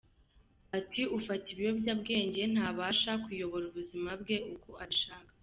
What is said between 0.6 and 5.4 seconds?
Ati “Ufata ibiyobyabwenge ntabasha kuyobora ubuzima bwe uko abishaka.